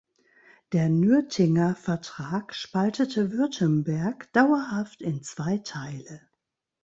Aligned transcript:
Der 0.71 0.89
Nürtinger 0.89 1.75
Vertrag 1.75 2.55
spaltete 2.55 3.31
Württemberg 3.31 4.33
dauerhaft 4.33 5.03
in 5.03 5.21
zwei 5.21 5.59
Teile. 5.59 6.21